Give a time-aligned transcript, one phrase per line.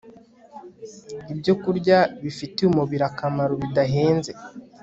[1.33, 4.31] ibyokurya bifitiye umubiri akamaro bidahenze